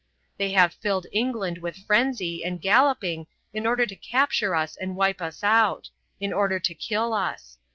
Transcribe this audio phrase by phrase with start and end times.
[0.39, 5.21] They have filled England with frenzy and galloping in order to capture us and wipe
[5.21, 7.59] us out in order to kill us.